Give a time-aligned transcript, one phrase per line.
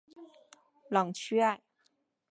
[0.89, 1.61] 朗屈艾。